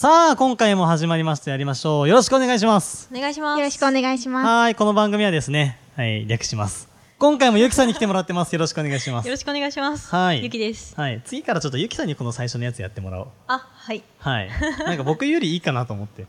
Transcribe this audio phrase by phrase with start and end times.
[0.00, 1.50] さあ、今回も始まりました。
[1.50, 2.08] やりましょう。
[2.08, 3.10] よろしくお願いします。
[3.12, 3.58] お願いします。
[3.58, 4.46] よろしくお願いします。
[4.46, 6.88] はい、この番組はですね、はい、略します。
[7.18, 8.52] 今回もゆきさんに来てもらってます。
[8.52, 9.32] よろしくお願いしますよ。
[9.32, 10.08] ろしくお願いします。
[10.14, 10.94] はいゆきです。
[10.94, 13.26] はい、次からちょっとゆきさんにこの最初のやつやってもらおう。
[13.48, 14.04] あ、はい。
[14.20, 14.48] はい。
[14.86, 16.26] なんか僕よりいいかなと思って。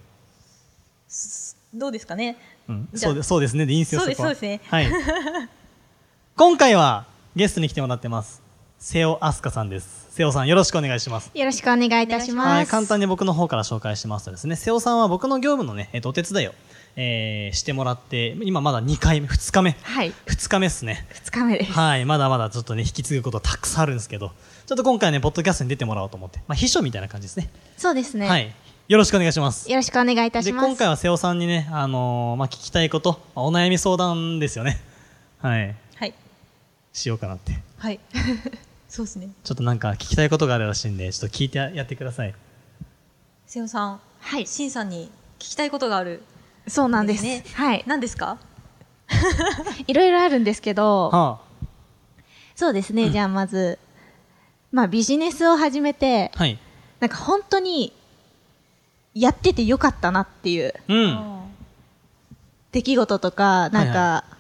[1.72, 2.38] どうですかね。
[2.68, 3.68] うん、じゃあそうでそうですね。
[3.68, 4.02] でいいんですよ。
[4.02, 4.88] そうですこはそうですねはい。
[6.36, 8.49] 今回はゲストに来てもらってます。
[8.80, 10.08] 瀬尾飛鳥さんです。
[10.12, 11.30] 瀬尾さんよろしくお願いします。
[11.34, 12.48] よろしくお願いいたします。
[12.48, 16.54] はい、簡単に僕の方から紹介しますとですね、瀬尾さんは僕の業務のね、えっと、お手伝いを、
[16.96, 19.76] えーしてもらって、今まだ2回目、2日目。
[19.82, 20.14] はい。
[20.28, 21.06] 2日目ですね。
[21.10, 21.74] 二日目です。
[21.74, 24.32] はい、まだまだちょっとね、引き継ぐことたくさんあるんですけど、
[24.66, 27.50] ちょっと今回ね、ポッドキャストに出てもらおうと思って、まあ、秘書みたいな感じですね。
[27.76, 28.30] そうですね。
[28.30, 28.54] はい。
[28.88, 29.70] よろしくお願いします。
[29.70, 30.68] よろしくお願いいたで、します。
[30.68, 34.80] 今回は瀬尾さんにね、あのーまあ、聞きたいこと、まあお悩み相談ですよね。
[35.42, 35.76] はい。
[35.96, 36.14] はい。
[36.94, 37.60] しようかなって。
[37.78, 38.00] はい。
[38.90, 39.30] そうですね。
[39.44, 42.34] ちょっとなんか聞きたいことがあるらしいんで、ちょっと聞いてやってください。
[43.46, 44.48] 瀬尾さん、はい。
[44.48, 45.06] しんさんに
[45.38, 46.24] 聞きたいことがある。
[46.68, 47.24] そうなんです。
[47.24, 47.84] ねはい。
[47.88, 48.38] 何ですか？
[49.88, 51.40] いろいろあるんですけど、は
[52.56, 53.10] そうですね。
[53.10, 53.80] じゃあまず、
[54.72, 56.60] まあビジネスを始めて、あ、はい。
[57.00, 57.94] なんか本当に、
[59.16, 61.40] やっててよかったなっていううん。
[62.72, 64.36] 出来事とか、なんか、はい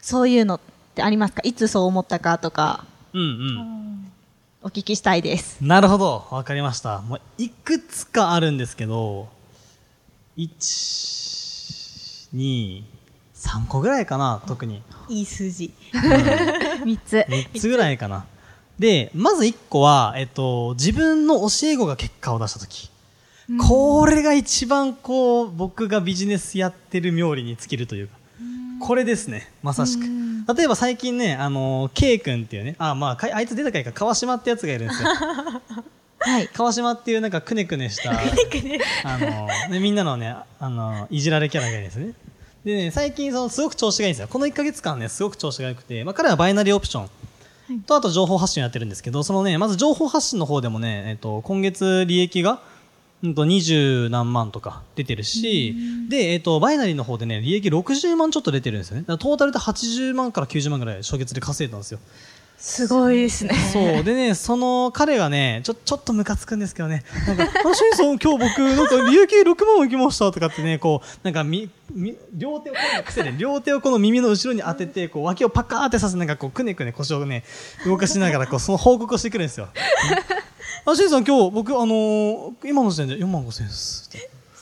[0.00, 0.60] そういうのっ
[0.94, 1.42] てありますか？
[1.44, 3.24] いつそう思ったかとか、うんう。
[3.24, 4.12] うんん
[4.60, 5.58] お聞きしたいです。
[5.60, 6.26] なるほど。
[6.30, 7.00] わかりました。
[7.00, 9.28] もういくつかあるんですけど、
[10.36, 10.48] 1、
[12.34, 12.82] 2、
[13.34, 14.82] 3個ぐらいかな、特に。
[15.08, 15.72] いい数字。
[16.84, 17.24] 三つ。
[17.28, 18.26] 3つぐらいかな。
[18.78, 22.90] で、まず1個は、えっと、自分の教え子が結果を出した時。
[23.66, 28.18] これが一番こう、僕がビジネスやってる冥利に尽きるというか。
[28.80, 30.04] これですね、まさしく。
[30.54, 35.08] 例えば最近ね、あの、K 君っていうね、あ、まあ、かあいつ出た回か、川島ってやつがいるんですよ。
[36.20, 36.48] はい。
[36.48, 38.12] 川島っていうなんかくねくねした、
[39.04, 42.14] あの、ね、みんなのね、あの、いじられキャラがいるんですね。
[42.64, 44.28] でね、最近そのすごく調子がいいんですよ。
[44.28, 52.60] この1ヶ月間ね、すごく調子が良くて、まあ彼はバイナリーオプションとあと情報発信をやってるんですけど、そのね、まず情報発信の方でもね、えっと、今月利益が、
[53.22, 55.74] うんと、20何万とか出てるし、
[56.08, 59.04] で、えっと、バイナリーの方でね、利益60万ちょっと出てるんですよね。
[59.04, 61.98] トータルで80万から90万ぐらい初月で稼いだんですよ。
[62.58, 63.54] すごいですね。
[63.72, 64.04] そう。
[64.04, 77.44] でね、その彼がね、ちょ、ちょっとムカつくんですけどね、なんか、あ、シンさん、今日僕、なんか、利益6万いきましたとかってね、こう、なんか、み、み、両手をこの癖で、両手をこの耳の後ろに当てて、こう、脇をパカーってさせ、なんかこう、くねくね腰をね、
[77.86, 79.68] 動かしながら、こう、その報告をしてくるんですよ。
[80.90, 84.08] あ、シンさん、今日、僕、あのー今の時点で4万5千円です。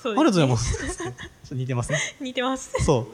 [0.03, 1.15] そありがとうございます。
[1.55, 1.99] 似てますね。
[2.21, 2.73] 似てます。
[2.85, 3.03] そう。
[3.05, 3.07] っ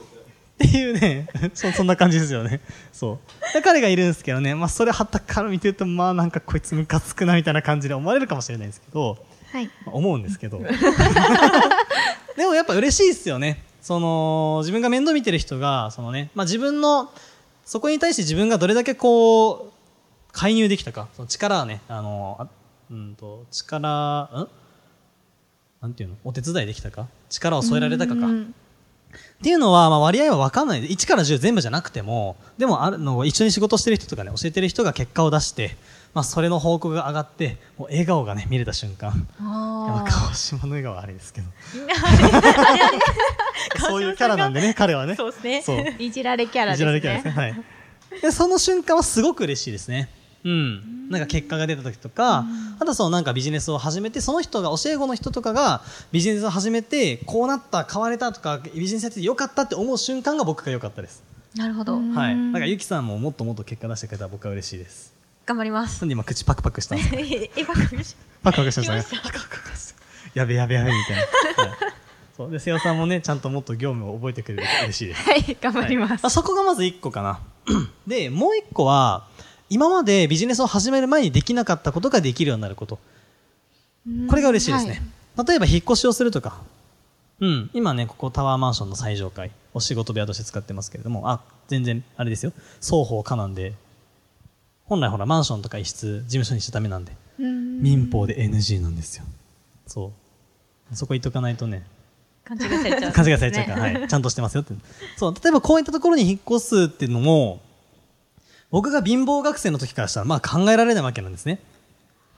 [0.56, 2.62] ていうね、 そそんな感じですよね。
[2.90, 3.18] そ
[3.50, 3.52] う。
[3.52, 9.18] で彼がいるんですけどね、まあそれはたから見てると、まあなんかこいつムカつくなみたいな感じで思われるかもしれないんですけど、
[9.52, 9.66] はい。
[9.84, 10.58] まあ思うんですけど。
[12.36, 13.62] でもやっぱ嬉しいですよね。
[13.82, 17.10] その、自分が面倒見てる人が、そのね、まあ自分の、
[17.66, 19.72] そこに対して自分がどれだけこう、
[20.32, 22.46] 介入できたか、その力をね、あの、あ
[22.90, 24.48] うんと、力、ん？
[25.80, 26.16] なんていうの？
[26.24, 27.08] お手伝いできたか？
[27.28, 28.26] 力を添えられたかか？
[28.26, 28.54] うん
[29.14, 30.84] っていうのは、まあ、割合は分かんない。
[30.84, 35.76] 1から10全部じゃなくても、でもあるの、一緒に仕事してる人とかね、教えてる人が結果を出して、
[36.14, 39.26] まあ、それの報告が上がって、もう笑顔がね、見れた瞬間。
[39.38, 41.48] 川島の笑顔はあれですけど。
[43.80, 45.16] そういうキャラなんでね、彼はね。
[45.16, 45.96] そうですね。
[45.98, 46.96] いじられキャラですね。
[46.96, 47.32] いじられキャラですね。
[47.32, 47.54] はい。
[48.20, 50.08] で、その瞬間はすごく嬉しいですね。
[50.44, 51.08] うん。
[51.10, 52.44] なんか結果が出た時とか、
[52.78, 61.22] あとはそのなんかビジネスを始めて、その人が、教え子の人とかがビジネスを始めて、こうなった、変われたとか、ビジネスやっててよかったって思う瞬間が僕が良かったです。
[61.54, 61.96] なるほど。
[61.96, 62.36] うんはい。
[62.52, 65.12] だからゆきさんももっともっと結果出してくれたら僕は嬉しいです。
[65.44, 66.06] 頑張りますな。
[66.06, 67.16] んで今口パクパクしたんですか？
[67.18, 69.22] え、バカでしパクパクしました。
[69.22, 69.48] パクパク
[70.34, 71.16] やべやべやべみたい
[71.66, 71.72] な。
[71.72, 71.78] はい
[72.36, 72.50] そう。
[72.50, 75.22] で、瀬尾さんもね、ちゃんともっと業務を覚えてくれると嬉しいです。
[75.28, 76.10] はい、頑張ります。
[76.12, 77.40] はいあそこがまず1個かな。
[78.06, 79.26] で、もう1個は、
[79.72, 82.98] 今までビジネスを始める前にできなかったことができるようになること。
[84.28, 85.00] これが嬉しいですね。
[85.48, 86.60] 例えば引っ越しをするとか。
[87.40, 87.70] うん。
[87.72, 92.52] 今ね、ここタワーマンションの最上階、お仕事部屋として使ってますけれども、あ、全然、あれですよ。
[92.82, 93.72] 双方可なんで、
[94.84, 99.24] 本来ほら、マンションとか一室、事務所にしちゃダメなんで、うん民法で NG なんですよ。
[99.86, 100.12] そ
[100.92, 100.94] う。
[100.94, 101.82] そこ言っとかないとね、
[102.44, 103.12] 勘違いされちゃう。
[103.12, 104.74] 勘違いされちゃうから、はい、ちゃんとしてますよって。
[105.16, 107.60] そう、例えばこういったところに引っ越すっていうのも、
[108.72, 111.60] 僕が貧乏学生の時からしたら、まあ考えられないわけなんですね。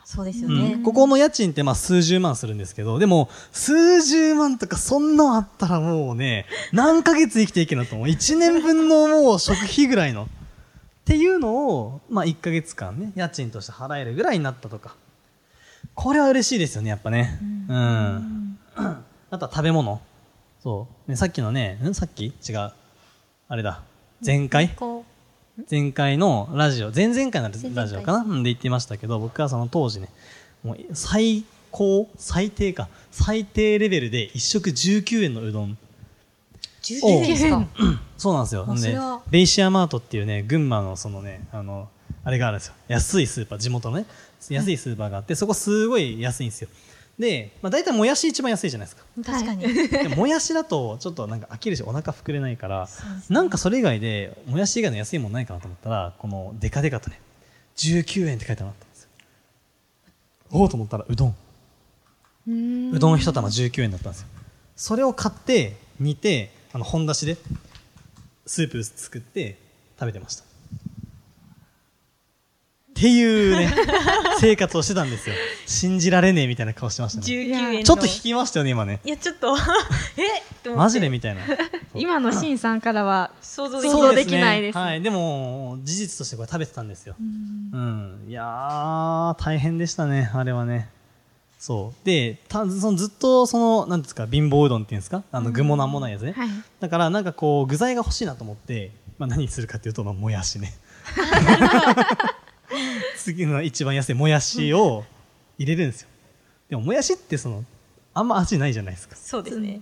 [0.05, 0.83] そうですようねん、。
[0.83, 8.09] ここの家賃ってまあ数十万するんですけど、でも、数十万とかそんなんあったらもうね、何ヶ月生きていけるのと思う。
[8.09, 10.25] 1年分のもう食費ぐらいの。
[10.25, 10.27] っ
[11.07, 14.95] ていうのを、まあ1ヶ月間ね、家賃として払えるぐらいになったとか。
[15.95, 17.39] これは嬉しいですよね、やっぱね。
[17.69, 18.59] うん。
[18.77, 20.01] あとは食べ物。
[20.63, 21.11] そう。
[21.11, 21.95] ね、さっきのね、ん？
[21.95, 22.27] さっき？
[22.27, 22.73] 違う。
[23.49, 23.83] あれだ。
[24.25, 24.71] 前回？
[24.71, 25.05] こ
[25.71, 28.19] 前回のラジオ、前々回のラジオかな？
[28.19, 30.09] うんで言ってましたけど、僕はその当時ね、
[30.65, 35.71] もう最高、最低か、最低レベルで一食19円のうどん。
[35.71, 35.77] う、
[36.83, 37.67] 19円ですか？
[38.19, 38.65] そうなんですよ。
[38.69, 38.97] あんで
[39.31, 41.89] ベイシアマートっていうね、群馬のそのね、あの、
[42.25, 42.75] あれがあるんですよ。
[42.89, 44.07] 安いスーパー、地元のね、
[44.51, 46.69] 安いスーパーがあって、そこすごい安いんですよ。
[47.19, 49.05] で、まあ大体もやし一番安いじゃないですか。
[49.25, 49.63] 確かに。
[49.89, 52.89] でももやしだとちょっとなんか飽きるしお腹膨れないから、
[53.29, 57.21] なんかそれ以外でもやし以外の安いもんないかなと思ったらこのデカデカとね
[57.77, 59.09] 19円って書いてあったんですよ。
[60.51, 61.37] おおと思ったらうどん。
[62.93, 64.29] うどん一玉19円だったんですよ。
[64.77, 67.37] それを買って煮てあの本だしで
[68.47, 69.57] スープ作って
[69.99, 70.45] 食べてました
[72.97, 73.75] っていうね
[74.39, 75.35] 生活をしてたんですよ。
[75.67, 77.27] 信じられねえみたいな顔してましたね。
[77.27, 77.83] 19円の。
[77.83, 79.01] ちょっと引きましたよね今ね。
[79.05, 79.57] いや、ちょっと、
[80.17, 80.39] え？
[80.39, 80.85] って思って。
[80.85, 81.41] マジでみたいな。
[81.95, 84.01] 今のシンさんからは想像できない。
[84.01, 84.79] 想像できないです。
[84.79, 87.17] はい、でも事実としてこれ食べてたんですよ。
[87.19, 87.23] う
[87.77, 90.89] ん、いやー大変でしたねあれはね。
[91.59, 92.07] そう。
[92.07, 95.25] でたそのずっとそのなんですか貧乏うどんっていうんですか？
[95.33, 96.35] あの具もなんもないやつね。
[96.37, 96.49] はい。
[96.79, 100.75] だからなんかこう具材が欲しいなと思って、まあ何にするかっていうとまあもやしね。
[103.17, 105.05] 次の一番安いもやしを
[105.59, 106.09] 入れるんですよ。
[106.69, 107.65] でももやしってその
[108.13, 109.17] あんま味ないじゃないですか。
[109.17, 109.81] そうですね。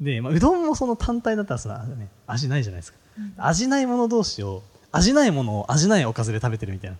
[0.00, 2.98] で、まあ、うどんもその単体だったらさ、ね、味ないじゃないですか、
[3.36, 6.96] 味ないもの同士を味ないものを味ないおかずで食べてるみたいな。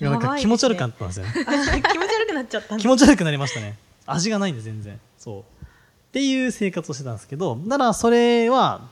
[0.00, 1.32] いやなんか気持ち悪かったんですよね。
[1.46, 1.52] あ
[1.92, 3.78] 気持ち悪くなっちゃった気持ち悪くなりましたね。
[4.06, 4.98] 味がないんで全然。
[5.18, 5.64] そう。
[5.64, 5.66] っ
[6.12, 8.88] ていう生活をしてたんですけど、だからそれは、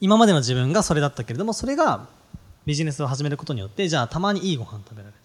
[0.00, 2.08] 今までの自分がそれだったけれども、それが
[2.66, 5.24] ビジネスを始めることによって、じゃあたまにいいご飯食べられたり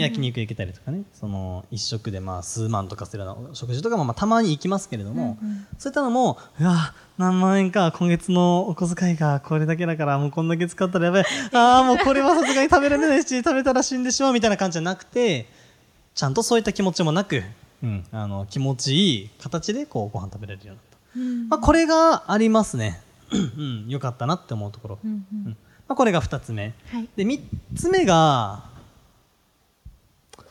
[0.00, 5.38] 焼肉行けたりとかね、その一食でまあ数万とかするような食事とかもまあたまに行きますけれども、
[5.78, 15.46] そういったのも、うわ、何万円か、今月のお小遣いがこれだけだから、もうこんだけ使ったらやばい、ああ、もうこれはさすがに食べられないし、食べたら死んでしまうみたいな感じじゃなくて、
[16.14, 17.42] ちゃんとそういった気持ちもなく、
[17.82, 20.80] うん、あの気持ちいい形でこうご飯食べれるように
[21.40, 21.56] なった。
[21.56, 23.00] まあ、これがありますね。
[23.32, 24.98] うん、よかったなって思うところ。
[25.04, 25.56] うん
[25.88, 26.74] まあ、これが二つ目。
[26.90, 27.40] はいで、三
[27.74, 28.64] つ目が、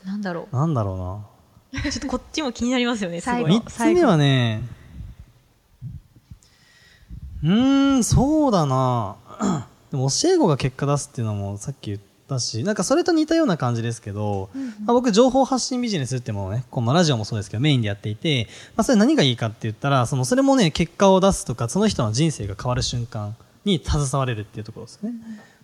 [0.06, 1.26] なんだろなんだろ
[1.74, 1.82] うな。
[1.88, 1.92] う。
[1.92, 3.50] ちょっとこっちも気になりますよね、最い後。
[3.50, 4.62] 三つ目はね、
[7.44, 9.18] うーん、そうだな。
[9.92, 14.50] でも教え子が結果出すっていうのもさっき言ったし、なんかそれと似たような感じですけど、
[14.86, 23.36] まあ、僕情報発信ビジネスってもね、このラジオもそうですけどメインでやっていて、まあ、それ何がいいかって言ったら、そのそれもね、結果を出すとか、その人の人生が変わる瞬間
[23.66, 25.12] に携われるっていうところですね。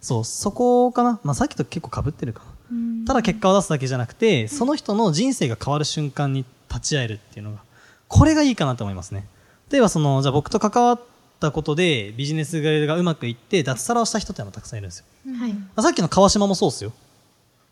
[0.01, 1.19] そう、そこかな。
[1.23, 3.05] まあ、さっきと結構被ってるかな。
[3.05, 7.59] ただ結果を出すだけじゃなくて、その人の人生が変わる瞬間に立ち会えるっていうのが、
[8.07, 9.25] これがいいかなと思いますね。
[9.71, 11.01] 例えばその、じゃあ僕と関わっ
[11.39, 15.05] たことでビジネスがうまくいって脱サラをした人ってのがたくさんいるんですよ。
[15.37, 16.93] はいあさっきの川島もそうですよ。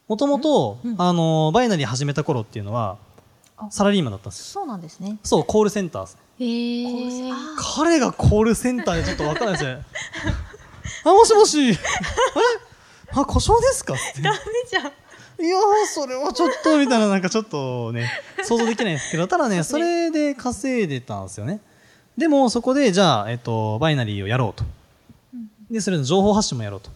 [0.07, 2.97] もともと、あの、バイナリー始めた頃っていうのは、
[3.71, 4.61] サラリーマンだったんですよ。
[4.61, 5.17] そうなんですね。
[5.23, 6.19] そう、コールセンターですね。
[6.39, 7.33] えー、
[7.75, 9.85] 彼がコールセンターでちょっとわかんないですね。
[11.05, 11.59] あ、もしもし。
[11.59, 11.77] あれ
[13.13, 13.93] あ、故障ですか？
[13.93, 14.37] ってダメ
[14.69, 14.83] じゃん。
[14.85, 15.61] いやー、
[15.93, 18.09] それはちょっと、みたいな、なんかちょっとね、
[18.43, 21.59] 想像できないんですけど、ただね、それで稼いでたんですよね。
[22.17, 24.65] でも、そこで、じゃあ、えっと、バイナリーをやろうと。
[25.71, 26.89] で、それの情報発信もやろうと。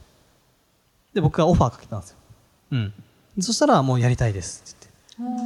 [1.14, 2.18] で、僕がオファーかけたんですよ。
[2.72, 2.94] うん。
[3.40, 4.88] そしたら、もうやりたいですって
[5.20, 5.44] 言って。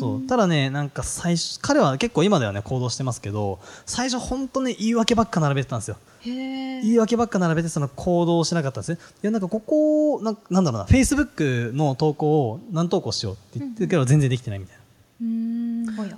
[0.00, 0.22] そう。
[0.22, 5.96] ただね、なんか最初、彼は結構今ではね、行動してますけど、最初本当ね、言い訳ばっか並べてたんですよ。
[6.24, 8.98] 言い訳ばっか並べてその行動をしなかったんですね。
[9.22, 14.82] いや、なんかここ、なんなんだろうな、Facebook の投稿を何投稿しようって言ってるけど全然できてないみたいな。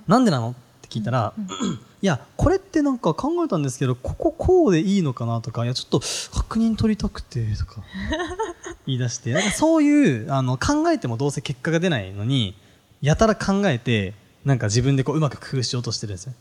[0.07, 1.33] なんでなのって聞いたら、
[2.01, 6.01] いや、これってなんか考えたんですけど、こここうでいいのかなとか、いや、ちょっと
[6.33, 7.81] 確認取りたくて、とか
[8.85, 12.55] 言い出して、なんかそういう、あの、考えてもどうせ結果が出ないのに、
[13.03, 14.13] やたら考えて、
[14.45, 16.33] なんか自分でこううまく工夫しようとしてるんですよ。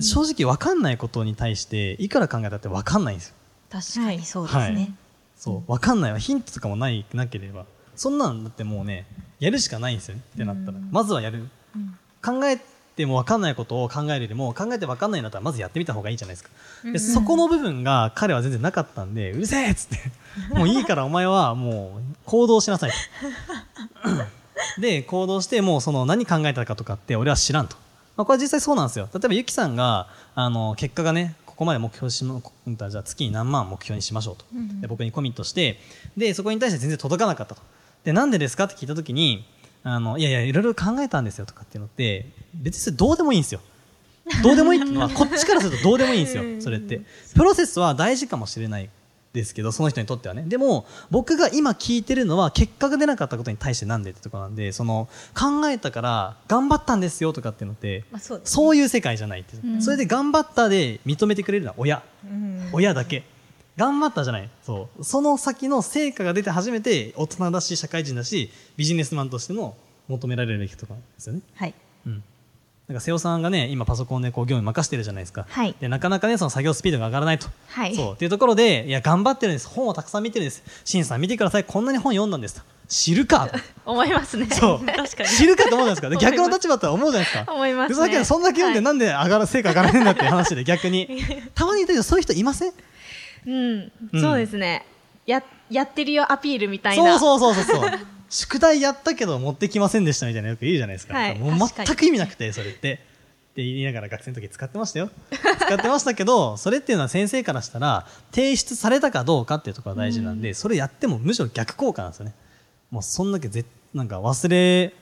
[0.00, 3.34] 正直わかんないことに対して、いくら考えたってわかんないんですよ。
[3.68, 4.62] 確かにそうですね。
[4.62, 4.94] はい
[5.36, 6.20] そう、わかんないわ。
[6.20, 7.66] ヒントとかもない、なければ。
[7.96, 9.06] そんなんだってもうね、
[9.40, 10.22] やるしかないんですよね。
[10.36, 10.78] ってなったら。
[10.92, 11.48] まずはやる。
[12.24, 12.60] 考え
[12.94, 16.50] ても分かんないことを考えるよりも考えて分かんないんだったらまずやってみた方がいいじゃないですか。
[16.84, 19.98] でそこの部分が彼は全然なかったんでうるせえっつって
[20.54, 22.96] もういいからお前はもう行動しなさいと。
[24.78, 27.76] で行動してもうその何考えたかとかって俺は知らんと。
[28.16, 29.08] まあ、これは実際そうなんですよ。
[29.12, 34.44] 例えばゆきさんがあの結果がねここまで目標しもうんじゃあ月に何万目標にしましょうと、
[34.80, 35.78] で僕にコミットして
[36.16, 37.62] でそこに対して全然届かなかったと。
[38.04, 39.44] でなんでですかって聞いた時に
[39.84, 43.60] あのいやいやいろいろ考えたんですよとかっていうのって別にそれどうでもいいんですよ。
[44.42, 46.42] どうでもいいっていうのは こっちからするとどうでもいいんですよ。
[46.60, 47.00] それって。
[47.34, 48.88] プロセスは大事かもしれない
[49.32, 50.44] ですけどその人にとってはね。
[50.46, 58.42] でも僕が今聞いてるのは結果が出なかったことに対してなんでってところなんでその考えたから頑張ったんですよとかっていうのってまあそうね。
[58.44, 59.56] そういう世界じゃないって。
[59.56, 62.02] いう、それで頑張ったで認めてくれるのは親、
[62.72, 63.24] 親だけ。
[63.78, 64.50] 頑張ったじゃない。
[64.62, 65.04] そう。
[65.04, 71.40] その先の成果が出て初めて大人だし社会人だしビジネスマンとしても求められる人なんですよね。
[71.54, 71.74] はい。
[72.06, 72.22] うん
[72.92, 75.74] なんか瀬尾さんがね今パソコンでこう業務任せてるじゃないですか、はい。
[75.80, 77.96] でなかなかねその作業スピードが上がらないと、はい。
[77.96, 78.12] そう。
[78.12, 79.68] っていうところでいや頑張ってるんです。
[79.68, 80.62] 本をたくさん見てるんです。
[80.84, 81.64] シンさん見てください。
[81.64, 82.62] こんなに本読んだんですと。
[82.88, 83.48] 知るか
[83.86, 84.46] 思いますね。
[84.50, 84.84] そう。
[84.84, 85.28] 確かに。
[85.30, 87.52] 知るかと思うじゃないですかで 逆の立場だったら思うじゃないですか。
[87.54, 87.94] 思いますね。
[87.94, 88.84] ふざけんなそんだけ読んではい。
[88.84, 91.08] なんで上がる成果上がらねえんだっていう話で逆に。
[91.54, 92.72] たまにいたけどそういう人いません？
[93.46, 94.84] うん、うんそうですね。
[95.24, 97.18] や、やってるよアピールみたいそうな。
[97.18, 97.90] そうそうそうそう
[98.32, 103.00] 宿題やったけど持ってきませんでしたみたいなよく言うじゃないですか、はいもう全く意味なくてそれって。
[103.52, 105.10] って言いながら学生の時使ってましたよ。
[105.30, 112.32] 使ってましたけど それっていうのは先生からしたら提出されたかどうかっていうところが大事なんで、それやってもむしろ逆効果なんですよね。
[112.90, 114.92] もうそんだけぜなんか忘れん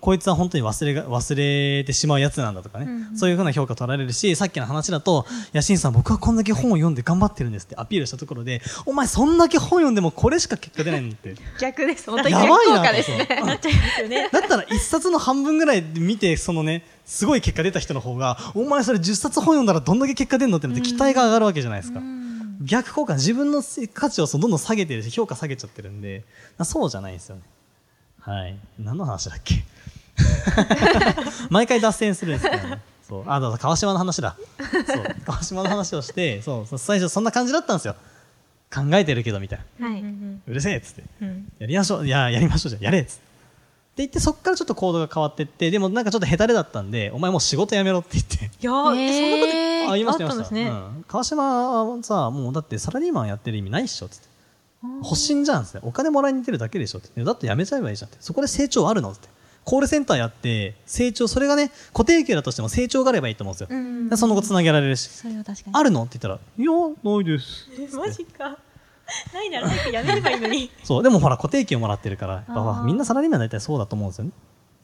[0.00, 11.34] こいつは本当に忘れが忘れてしまうやつなんだとかね、そういうふうな評価取られるしさっきの話だと「いやしんさん僕はこんだけ本を読んで頑張ってるんです」ってアピールしたところで「お前そんだけ本読んでもこれしか結果出ないの?」って。
[11.60, 12.10] 逆です。
[12.10, 13.28] 本当にや逆効果ですね。
[13.44, 14.28] なっちゃいますよね。
[14.32, 22.00] だったら一冊の半分ぐらいで見てそのねすごい結果出た人の方がお前それ10冊本読んだらどんだけ結果出るのってなって期待が上がるわけじゃないですか。
[22.62, 23.62] 逆効果自分の
[23.92, 26.24] 価値をどんどん下げてるし評価下げちゃってるんで。
[26.64, 27.42] そうじゃないんですよね
[28.30, 28.56] はい。
[28.78, 29.64] 何の話だっけ？
[31.50, 32.80] 毎回脱線するんですけどね。
[33.08, 33.24] そう。
[33.26, 34.36] あだ川島の話だ。
[34.86, 35.04] そう。
[35.26, 37.96] 川島の話をしてそう最初そんな感じだったんですよ。
[38.72, 39.88] 考えてるけどみたいな。
[39.88, 40.00] はい。
[40.46, 41.02] うるせえっつって。
[41.22, 41.52] うん。
[41.58, 42.06] やりましょう。
[42.06, 43.20] いややりましょうじゃあやれっつって。
[43.20, 48.36] って言ってそっからちょっと行動が変わってってでもなんかちょっとヘタレだったんでお前もう仕事辞めろって言って。
[48.44, 50.68] いやーえそんなことあ言いましたあったんですね。
[50.68, 54.28] うん、川島はさもうだってサラリーマンやってる意味ないっしょっつって
[54.82, 55.78] 保身じゃんって。
[55.82, 57.22] お金もらいに行ってるだけでしょって。
[57.22, 58.18] だって辞めちゃえばいいじゃんって。
[58.20, 59.28] そこで成長あるのって。
[59.64, 65.08] コールセンターやって成長それがね固定給だとしても成長があればいいと思うんですよ、うんでその後つなげられるし。
[65.08, 65.76] それは確かに。
[65.76, 66.72] あるのって言ったら「いや
[67.04, 68.58] ないです」えマジか。
[69.34, 70.70] ないなら早くやめればいいのに。
[70.82, 71.02] そう。
[71.02, 74.30] でもほら固定給もらってるからやっみんなサラリーマン大体そうだと思うんですよね。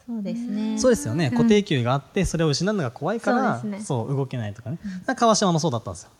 [0.07, 0.79] そうですね。
[0.79, 1.31] そうですよね、ん。
[1.33, 6.11] 固定給があってそれを失うのが怖いからそうそう動けないとかね、だから川島もそうだったんですよ。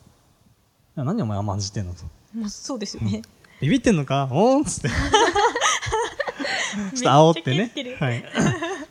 [1.05, 2.05] 何お前甘んじてんのと。
[2.35, 3.23] まあそうですよね
[3.61, 4.29] ビビってんのか？
[4.31, 4.89] おーんっつって。
[6.95, 7.97] ちょっと煽ってね。
[7.99, 8.23] はい、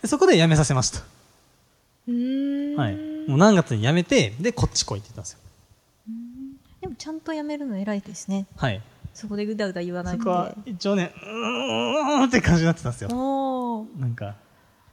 [0.01, 0.99] でそこで辞めさせました、
[2.07, 2.75] うーん。
[2.75, 2.95] はい、
[3.29, 5.39] もう何月に辞めてでこっち来いって言ったんですよ。
[6.81, 8.47] でもちゃんとやめるの偉いですね。
[8.57, 8.81] はい。
[9.13, 10.23] そこでぐだぐだ言わなくて。
[10.23, 13.85] そこは一応ねうーんって感じになってたんですよ。
[13.97, 14.35] なんか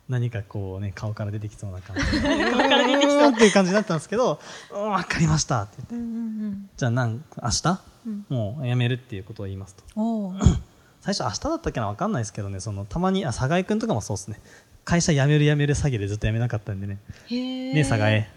[0.08, 2.02] 何かこうね顔から出てきそうな感じ。
[2.20, 3.30] 顔から出てきそう。
[3.32, 4.38] っていう感じになったんですけど
[4.70, 5.94] うん分かりましたって言って。
[5.94, 6.04] うんう
[6.50, 7.78] んじゃあなん明日、うん
[8.28, 9.84] もう辞めるっていうことを言いますと。
[11.00, 14.40] 最初明日だったっけな分かんないですけどねそのたまにあ佐賀江君とかもそうですね。
[14.84, 16.98] 会社辞める辞める詐欺でずっと辞めなかったんでね。
[17.30, 18.28] ね佐賀江。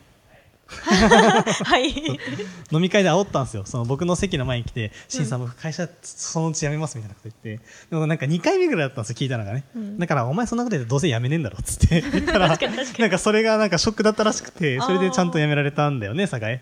[0.68, 1.94] はい。
[2.72, 3.66] 飲み会で煽ったんですよ。
[3.66, 7.64] その僕の席の前に来て「新さん僕会社そのうち辞めます」みたいなこと言って。
[7.90, 9.64] でもなんか2回目ぐらいだったんですよ聞いたのがね、
[9.98, 12.02] だからお前そんなこと言ってどうせ辞めねえんだろっつって。
[12.12, 16.62] 言ったらなんかそれがなんかショックだったらしくてそれでちゃんと辞められたんだよね佐賀江。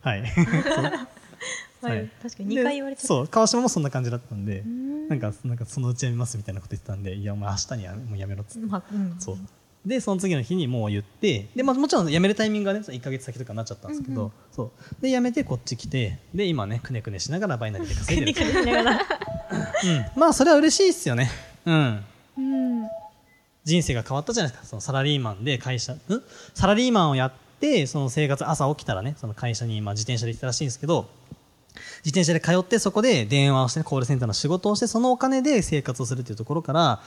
[0.00, 0.22] はい
[1.90, 2.10] はい。
[2.22, 3.08] 確かに2回言われちゃった。
[3.08, 4.62] そう川島もそんな感じだったんで
[5.08, 8.66] なんかなんかそのうち辞めますみたいなこと言ってたんでいやお前明日にはもう辞めろっつって。
[8.66, 9.16] まあうん。
[9.18, 9.36] そう。
[9.86, 14.70] でその次の日にもう言ってで、まあ、もちろん辞めるタイミングがねその1か月先とかになっちゃったんですけど、そう。
[15.00, 18.50] で辞めてこっち来てで今ねくねくねしながらバイナリーで稼いでる。
[18.84, 21.30] うん、まあそれは嬉しいっすよね。
[21.64, 22.04] うん。
[22.36, 22.88] うん。
[23.62, 24.66] 人生が変わったじゃないですか。
[24.66, 26.00] そのサラリーマンで会社ん？
[26.54, 31.08] サラリーマンをやってその生活朝起きたらねその会社にまあ自転車で行ったらしいんですけど
[32.04, 37.00] 自転車で通ってそこで電話をして、ね、コールセンターの仕事をしてそのお金で生活をするっていうところから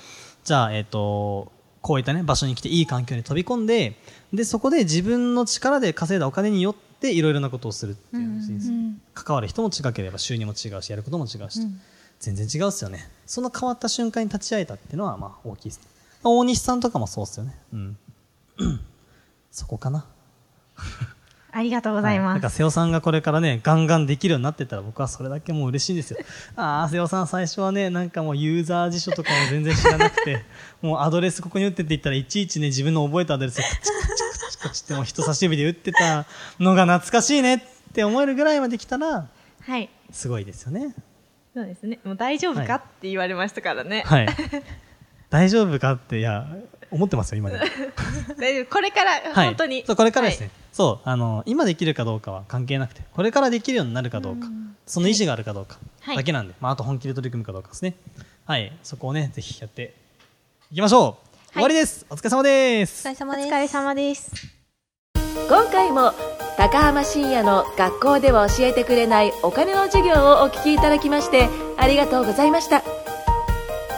[0.44, 3.96] じゃあえっ、とこういったね場所に来ていい環境に飛び込んで
[4.34, 11.60] でそこで自分の力で稼いだお金によっていろいろなことをするっていう人生関わる人も違ければ収入も違うしやることも違うし、
[12.20, 13.10] 全然違うっすよね。
[13.26, 15.82] その変わった瞬間に立ち会えたっていうのはまあ大きいです
[16.24, 17.56] 大西さんとかもそうっすよね。
[17.74, 17.98] うん。
[19.52, 20.06] そこかな。
[21.52, 22.34] ありがとうございます。
[22.34, 26.20] なんか瀬尾さんがこれからね、ガンガンできるようになってたら僕はそれだけもう嬉しいんですよ。
[26.56, 30.44] ああ、瀬尾さん最初はね、なんかもうユーザー辞書とかも全然知らなくて、
[30.82, 36.26] もうアドレスここに打ってって言ったらいちいちね、自分の覚えたアドレスをカチカチカチカチってもう人差し指で打ってた
[36.60, 37.62] のが懐かしいねっ
[37.94, 39.28] て思えるぐらいまで来たら、
[39.62, 39.90] はい。
[40.12, 40.94] すごいですよね。
[41.56, 42.00] そうですね。
[42.04, 44.04] もう大丈夫かって言われましたからね。
[44.06, 44.28] はい。
[45.30, 46.48] 大丈夫かって、いや、
[46.92, 47.64] 思ってますよ、今でも。
[48.40, 48.66] 大丈夫。
[48.74, 49.84] これから、はい、本当に。
[49.86, 54.48] そうこれからですね、そうあの今できるかどうかは関係なくてこれからできるようになるかどうか
[54.86, 56.16] その意思があるかどうかはい。
[56.18, 57.96] だけなんで、まあ、あと本気で取り組むかどうかですね。
[58.46, 58.72] はい。
[58.84, 59.94] そこをねぜひやって
[60.72, 61.18] いきましょ
[61.50, 62.06] う、終わりです。
[62.10, 63.08] お疲れ様です。
[63.08, 63.48] お疲れ様です。
[63.48, 64.32] お疲れ様です。
[65.48, 66.14] 今回も
[66.58, 73.09] 高浜深也の学校では教えてくれないお金の授業をお聞きいただきましてありがとうございました